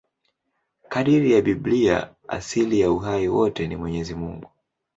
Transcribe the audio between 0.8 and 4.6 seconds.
Kadiri ya Biblia, asili ya uhai wote ni Mwenyezi Mungu.